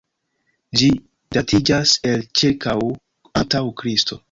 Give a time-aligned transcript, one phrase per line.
[0.79, 0.87] Ĝi
[1.37, 2.77] datiĝas el ĉirkaŭ
[3.45, 4.19] antaŭ Kristo.